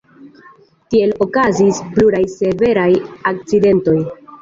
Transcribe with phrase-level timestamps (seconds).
[0.93, 2.91] Tiel okazis pluraj severaj
[3.37, 3.97] akcidentoj.